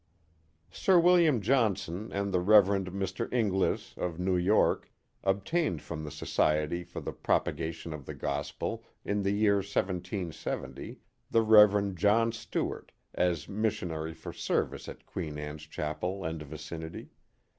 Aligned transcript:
Sir 0.71 0.97
William 0.99 1.41
Johnson 1.41 2.11
and 2.11 2.33
the 2.33 2.39
Rev. 2.39 2.65
Mr. 2.87 3.31
Inglis, 3.31 3.93
of 3.97 4.17
New 4.17 4.35
York, 4.35 4.91
obtained 5.23 5.83
from 5.83 6.03
the 6.03 6.09
Society 6.09 6.83
for 6.83 6.99
the 7.01 7.13
Propagation 7.13 7.93
of 7.93 8.07
the 8.07 8.15
Gospel 8.15 8.83
in 9.05 9.21
the 9.21 9.29
year 9.29 9.57
1770, 9.57 10.97
the 11.29 11.43
Rev. 11.43 11.93
John 11.93 12.31
Stuart, 12.31 12.93
as 13.13 13.47
missionary 13.47 14.15
for 14.15 14.33
service 14.33 14.89
at 14.89 15.05
Queen 15.05 15.37
Anne's 15.37 15.67
Chapel 15.67 16.23
and 16.25 16.41
vicinity. 16.41 17.11